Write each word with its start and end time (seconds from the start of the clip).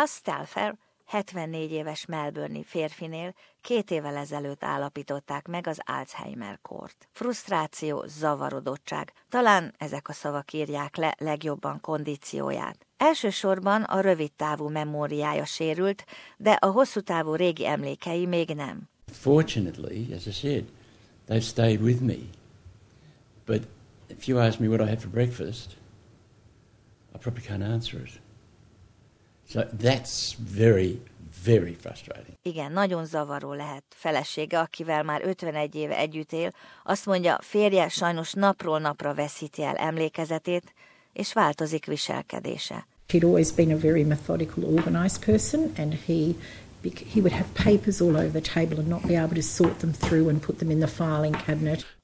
Buzz 0.00 0.18
Telfer 0.22 0.78
74 1.06 1.72
éves 1.72 2.06
Melbourne 2.06 2.58
férfinél 2.64 3.34
két 3.60 3.90
évvel 3.90 4.16
ezelőtt 4.16 4.64
állapították 4.64 5.48
meg 5.48 5.66
az 5.66 5.78
Alzheimer-kort. 5.84 7.08
Frusztráció, 7.12 8.04
zavarodottság, 8.06 9.12
talán 9.28 9.74
ezek 9.78 10.08
a 10.08 10.12
szavak 10.12 10.52
írják 10.52 10.96
le 10.96 11.14
legjobban 11.18 11.80
kondícióját. 11.80 12.86
Elsősorban 12.96 13.82
a 13.82 14.00
rövid 14.00 14.32
távú 14.32 14.68
memóriája 14.68 15.44
sérült, 15.44 16.04
de 16.36 16.50
a 16.50 16.66
hosszú 16.66 17.00
távú 17.00 17.34
régi 17.34 17.66
emlékei 17.66 18.26
még 18.26 18.48
nem. 18.48 18.88
Fortunately, 19.12 20.14
as 20.14 20.26
I 20.26 20.32
said, 20.32 20.64
they've 21.28 21.46
stayed 21.46 21.80
with 21.80 22.00
me. 22.00 22.18
But 23.44 23.62
if 24.06 24.28
you 24.28 24.38
ask 24.38 24.58
me 24.58 24.66
what 24.66 24.80
I 24.80 24.88
had 24.88 25.00
for 25.00 25.10
breakfast, 25.10 25.76
I 27.14 27.18
probably 27.18 27.42
can't 27.42 27.72
answer 27.72 28.00
it. 28.00 28.24
So 29.48 29.60
that's 29.82 30.34
very, 30.54 31.00
very 31.44 31.76
frustrating. 31.80 32.34
Igen, 32.42 32.72
nagyon 32.72 33.04
zavaró 33.06 33.52
lehet. 33.52 33.84
Felesége, 33.88 34.58
akivel 34.58 35.02
már 35.02 35.20
51 35.24 35.74
éve 35.74 35.96
együtt 35.96 36.32
él, 36.32 36.52
azt 36.84 37.06
mondja, 37.06 37.38
férje 37.40 37.88
sajnos 37.88 38.32
napról 38.32 38.78
napra 38.78 39.14
veszíti 39.14 39.62
el 39.62 39.76
emlékezetét, 39.76 40.74
és 41.12 41.32
változik 41.32 41.84
viselkedése. 41.84 42.86
He'd 43.08 43.24
always 43.24 43.52
been 43.52 43.70
a 43.70 43.78
very 43.78 44.02
methodical, 44.02 44.64
organized 44.64 45.24
person, 45.24 45.72
and 45.76 45.94
he 46.06 46.34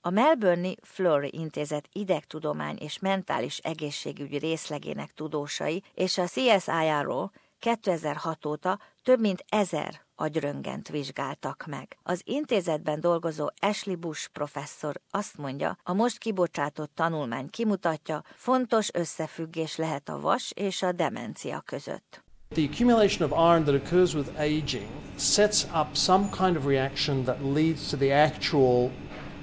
A 0.01 0.11
Melbourne 0.11 0.73
Fleury 0.83 1.31
Intézet 1.33 1.89
idegtudomány 1.93 2.77
és 2.81 2.99
mentális 2.99 3.59
egészségügyi 3.59 4.39
részlegének 4.39 5.11
tudósai 5.15 5.83
és 5.95 6.19
a 6.19 6.27
CSIRO 6.27 7.29
2006 7.59 8.47
óta 8.47 8.79
több 9.03 9.21
mint 9.21 9.45
ezer 9.49 10.01
agyröngent 10.15 10.89
vizsgáltak 10.89 11.65
meg. 11.67 11.99
Az 12.03 12.21
intézetben 12.25 13.01
dolgozó 13.01 13.51
Ashley 13.61 13.97
Bush 13.97 14.29
professzor 14.29 15.01
azt 15.11 15.37
mondja, 15.37 15.77
a 15.83 15.93
most 15.93 16.19
kibocsátott 16.19 16.95
tanulmány 16.95 17.51
kimutatja, 17.51 18.23
fontos 18.37 18.89
összefüggés 18.93 19.77
lehet 19.77 20.09
a 20.09 20.21
vas 20.21 20.53
és 20.55 20.83
a 20.83 20.93
demencia 20.93 21.61
között. 21.61 22.23
The 22.55 22.65
accumulation 22.65 23.25
of 23.25 23.33
iron 23.33 23.65
that 23.65 23.75
occurs 23.75 24.15
with 24.15 24.39
aging 24.39 24.89
sets 25.17 25.67
up 25.73 25.97
some 25.97 26.29
kind 26.31 26.57
of 26.57 26.67
reaction 26.67 27.25
that 27.25 27.43
leads 27.43 27.89
to 27.89 27.97
the 27.97 28.13
actual 28.13 28.91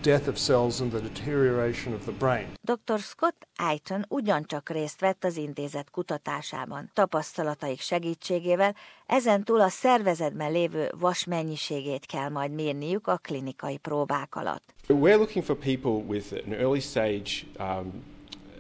death 0.02 0.28
of 0.28 0.38
cells 0.38 0.82
and 0.82 0.92
the 0.92 1.02
deterioration 1.02 1.94
of 1.94 2.04
the 2.04 2.12
brain. 2.12 2.48
Dr. 2.62 3.00
Scott 3.00 3.48
Aiton 3.56 4.06
ugyancsak 4.10 4.70
részt 4.70 5.00
vett 5.00 5.24
az 5.24 5.38
intézet 5.38 5.90
kutatásában. 5.90 6.92
Tapasztalataik 6.94 7.80
segítségével 7.80 8.76
ezen 9.06 9.44
túl 9.44 9.62
a 9.62 9.70
szervezetben 9.70 10.52
lévő 10.52 10.92
vas 11.00 11.26
mennyiségét 11.26 12.06
kell 12.06 12.30
majd 12.30 12.52
mérniük 12.52 13.08
a 13.08 13.18
klinikai 13.18 13.78
próbák 13.78 14.36
alatt. 14.36 14.74
We're 14.88 15.18
looking 15.18 15.46
for 15.46 15.56
people 15.56 15.92
with 15.92 16.34
an 16.46 16.54
early 16.54 16.80
stage 16.80 17.30
um, 17.60 18.04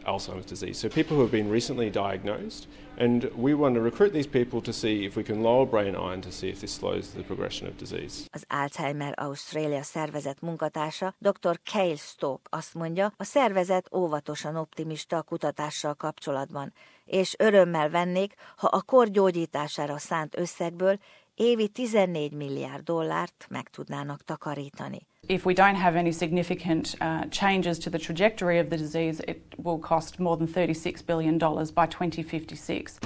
Alzheimer's 0.10 0.50
disease. 0.56 0.78
So 0.80 0.88
people 0.90 1.16
who 1.16 1.24
have 1.28 1.32
been 1.32 1.52
recently 1.52 1.90
diagnosed, 1.90 2.68
and 2.98 3.24
we 3.36 3.54
want 3.54 3.76
to 3.76 3.82
recruit 3.82 4.12
these 4.12 4.28
people 4.28 4.62
to 4.62 4.72
see 4.72 5.06
if 5.06 5.16
we 5.16 5.24
can 5.24 5.42
lower 5.42 5.66
brain 5.66 5.96
iron 5.96 6.22
to 6.22 6.32
see 6.32 6.50
if 6.50 6.60
this 6.60 6.74
slows 6.74 7.06
the 7.10 7.24
progression 7.24 7.68
of 7.68 7.76
disease. 7.78 8.26
Az 8.32 8.46
Alzheimer 8.48 9.14
Australia 9.18 9.84
szervezet 9.84 10.42
munkatársa 10.42 11.14
Dr. 11.20 11.60
Cale 11.64 11.96
Stoke 11.96 12.50
azt 12.50 12.74
mondja, 12.74 13.14
a 13.18 13.24
szervezet 13.24 13.90
óvatosan 13.94 14.56
optimista 14.56 15.18
a 15.18 15.22
kutatással 15.22 15.94
kapcsolatban, 15.94 16.73
és 17.06 17.36
örömmel 17.38 17.90
vennék, 17.90 18.34
ha 18.58 18.68
a 18.68 18.82
kor 18.82 19.10
gyógyítására 19.10 19.98
szánt 19.98 20.38
összegből 20.38 21.00
évi 21.36 21.68
14 21.68 22.32
milliárd 22.32 22.84
dollárt 22.84 23.46
meg 23.50 23.70
tudnának 23.70 24.23
takarítani. 24.23 25.08
If 25.28 25.45
we 25.45 25.53
don't 25.53 25.75
have 25.75 25.95
any 25.95 26.12
significant 26.12 26.95
uh, 27.02 27.25
changes 27.25 27.78
to 27.80 27.89
the 27.92 27.99
trajectory 27.99 28.58
of 28.58 28.70
the 28.70 28.77
disease, 28.77 29.20
it 29.27 29.44
will 29.58 29.77
cost 29.77 30.20
more 30.20 30.38
than 30.38 30.48
$36 30.48 31.05
billion 31.05 31.38
by 31.38 31.86
2056. 31.86 32.99